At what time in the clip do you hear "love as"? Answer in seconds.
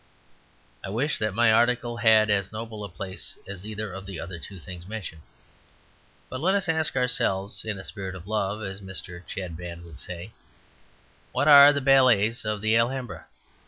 8.27-8.81